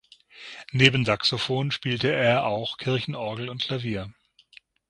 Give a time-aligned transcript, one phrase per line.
[0.71, 4.11] Neben Saxophon spielte er auch Kirchenorgel und Klavier.